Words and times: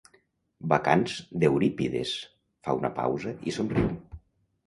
Bacants 0.71 1.17
d'Eurípides 1.43 2.15
–fa 2.67 2.75
una 2.79 2.91
pausa 2.95 3.35
i 3.51 3.53
somriu–. 3.59 3.93